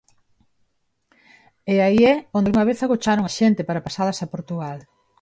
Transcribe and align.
E 1.73 1.75
aí 1.85 2.01
é 2.13 2.15
onde 2.37 2.47
algunha 2.49 2.69
vez 2.69 2.79
agocharon 2.81 3.25
a 3.25 3.33
xente 3.37 3.67
pasa 3.67 3.85
pasalas 3.87 4.19
a 4.25 4.31
Portugal. 4.33 4.79